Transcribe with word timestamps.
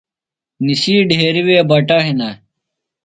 نِسی 0.65 0.93
ڈھیرِیۡ 1.09 1.45
وے 1.47 1.57
بٹہ 1.69 1.97
ہِنہ۔ 2.05 2.29